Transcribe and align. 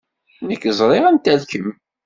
Nekk 0.47 0.63
ẓriɣ 0.79 1.03
anta 1.09 1.33
kemm. 1.51 1.69